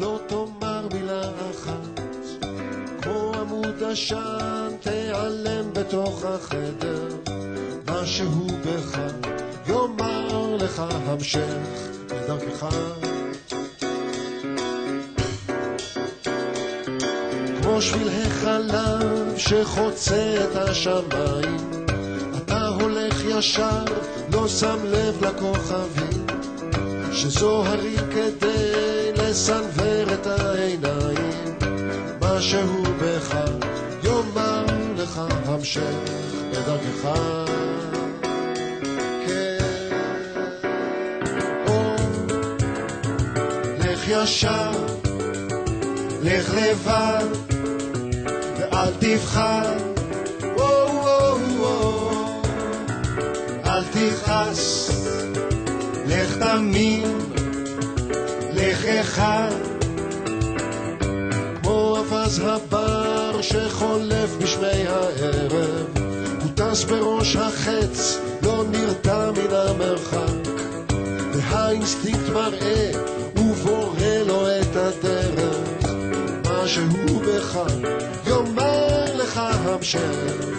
[0.01, 2.01] לא תאמר מילה אחת.
[3.03, 7.09] כמו עמוד עשן, תיעלם בתוך החדר.
[7.86, 8.99] משהו בך
[9.68, 12.66] יאמר לך המשך בדרכך.
[17.62, 21.57] כמו שביל החלב שחוצה את השמיים.
[22.36, 23.84] אתה הולך ישר,
[24.32, 26.26] לא שם לב לכוכבים
[27.12, 28.97] שזוהרים כדי
[29.30, 31.58] לסנוור את העיניים
[32.20, 33.36] משהו בך
[34.04, 34.64] יאמר
[34.96, 35.80] לך המשך
[36.50, 37.08] בדרכך.
[39.26, 39.58] כן.
[43.78, 44.70] לך ישר
[46.22, 47.26] לך לבד
[48.58, 49.88] ואל תבחר.
[53.66, 54.90] אל תכעס,
[56.06, 57.27] לך תמים, לך
[58.89, 59.51] אחד.
[61.62, 65.53] כמו אווז הבר שחולף בשמי הערב,
[66.43, 70.49] הוא טס בראש החץ, לא נרתע מן המרחק.
[71.32, 72.91] והאינסטינקט מראה,
[73.36, 75.57] ובורא לו את הדרך.
[76.51, 77.59] משהו בך
[78.26, 80.57] יאמר לך המשך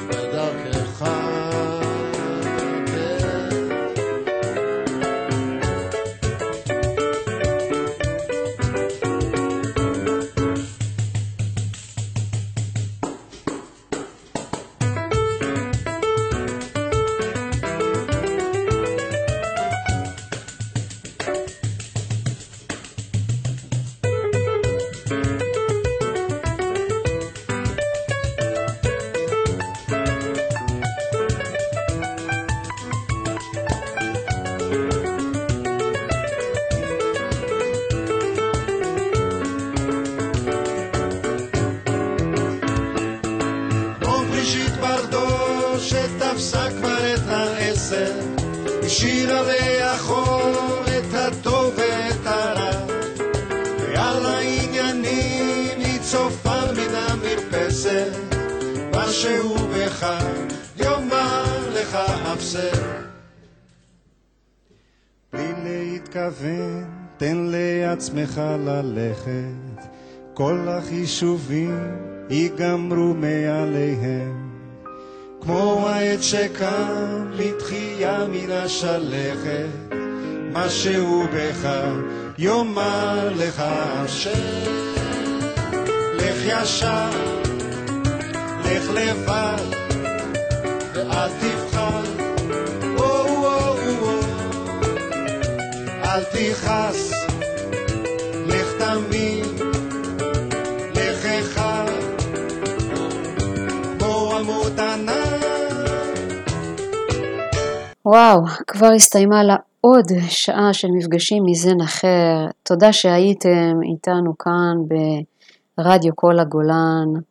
[59.19, 60.05] משהו בך
[60.77, 61.43] יאמר
[61.73, 61.95] לך
[62.33, 62.81] אפסר.
[65.33, 66.85] בלי להתכוון,
[67.17, 69.87] תן לעצמך ללכת,
[70.33, 71.97] כל החישובים
[72.29, 74.49] ייגמרו מעליהם.
[75.41, 79.95] כמו העץ שקם לתחייה מן השלכת,
[80.51, 81.69] משהו בך
[82.37, 84.39] יאמר לך השם.
[86.17, 87.28] לך ישר,
[88.69, 89.63] לך לבד,
[90.93, 92.03] ואל תבחר.
[92.97, 94.19] וואו, וואו, וואו.
[96.03, 97.13] אל תכעס,
[98.47, 99.45] לך תמיד,
[100.95, 101.91] לך אחד,
[103.99, 104.79] כמו עמוד.
[108.05, 112.45] וואו, כבר הסתיימה לה עוד שעה של מפגשים מזן אחר.
[112.63, 114.97] תודה שהייתם איתנו כאן
[115.77, 117.28] ברדיו כל הגולן.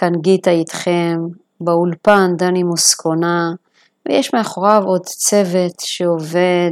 [0.00, 1.18] כאן גיטה איתכם,
[1.60, 3.52] באולפן דני מוסקונה,
[4.08, 6.70] ויש מאחוריו עוד צוות שעובד,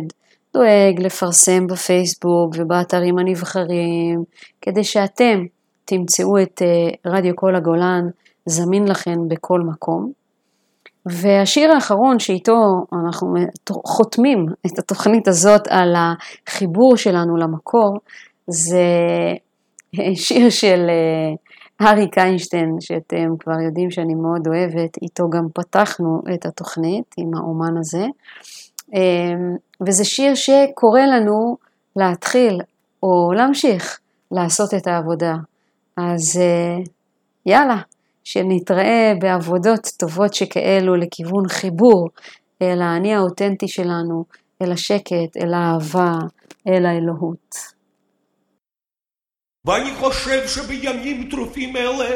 [0.55, 4.25] דואג לפרסם בפייסבוק ובאתרים הנבחרים,
[4.63, 5.45] כדי שאתם
[5.85, 8.09] תמצאו את אה, רדיו כל הגולן
[8.47, 10.13] זמין לכם בכל מקום.
[11.07, 13.35] והשיר האחרון שאיתו אנחנו
[13.87, 17.99] חותמים את התוכנית הזאת על החיבור שלנו למקור,
[18.47, 18.85] זה
[20.15, 21.35] שיר של אה,
[21.81, 27.77] אריק איינשטיין, שאתם כבר יודעים שאני מאוד אוהבת, איתו גם פתחנו את התוכנית עם האומן
[27.81, 28.07] הזה.
[28.95, 29.57] אה,
[29.87, 31.57] וזה שיר שקורא לנו
[31.97, 32.61] להתחיל
[33.03, 33.99] או להמשיך
[34.31, 35.35] לעשות את העבודה.
[35.97, 36.77] אז אה,
[37.47, 37.77] יאללה,
[38.25, 42.09] שנתראה בעבודות טובות שכאלו לכיוון חיבור
[42.63, 44.25] אל האני האותנטי שלנו,
[44.63, 46.13] אל השקט, אל האהבה,
[46.69, 47.78] אל האלוהות.
[49.65, 52.09] ואני חושב שבימים טרופים אלה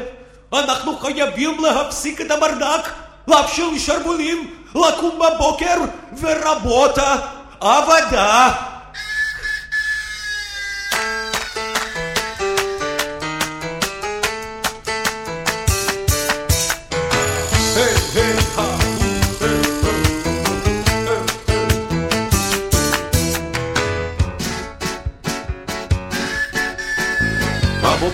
[0.53, 2.88] אנחנו חייבים להפסיק את הברדק,
[3.28, 5.80] להפשיל שרוולים, לקום בבוקר
[6.20, 6.99] ורבות
[7.61, 8.72] העבודה.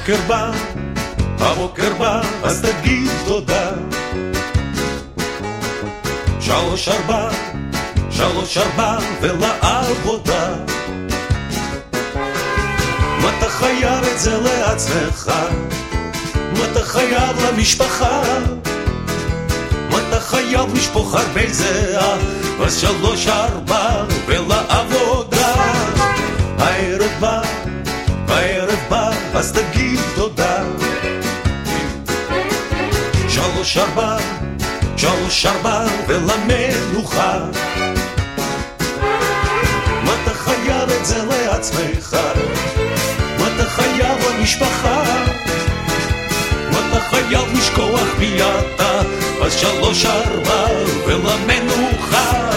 [0.08, 0.50] הבוקר בא,
[1.38, 3.70] הבוקר בא, אז תגיד תודה.
[6.40, 7.28] שלוש ארבע,
[8.10, 10.54] שלוש ארבע ולעבודה.
[13.22, 15.32] מה אתה חייב את זה לעצמך?
[16.34, 18.22] מה אתה חייב למשפחה?
[19.90, 22.16] מה אתה חייב לשפוך הרבה זהה?
[22.64, 25.54] אז שלוש ארבע ולעבודה.
[26.58, 27.42] הערב בא,
[28.28, 29.07] הערב בא,
[29.38, 30.64] אז תגיד תודה.
[33.28, 34.16] שלוש ארבע,
[34.96, 37.38] שלוש ארבע ולמנוחה.
[40.04, 42.16] מה אתה חייב את זה לעצמך?
[43.38, 45.02] מה אתה חייב למשפחה?
[46.72, 49.00] מה אתה חייב לשכוח מי אתה?
[49.42, 50.66] אז שלוש ארבע
[51.06, 52.50] ולמנוחה.